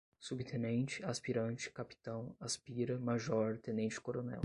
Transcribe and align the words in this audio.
Subtenente, 0.19 1.05
Aspirante, 1.05 1.69
Capitão, 1.69 2.35
aspira, 2.39 2.97
Major, 2.97 3.59
Tenente-Coronel 3.59 4.39